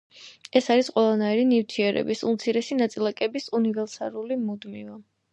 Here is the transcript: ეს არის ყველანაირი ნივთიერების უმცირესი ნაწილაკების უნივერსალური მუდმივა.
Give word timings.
ეს 0.59 0.67
არის 0.75 0.87
ყველანაირი 0.93 1.43
ნივთიერების 1.49 2.23
უმცირესი 2.29 2.77
ნაწილაკების 2.79 3.45
უნივერსალური 3.59 4.39
მუდმივა. 4.47 4.97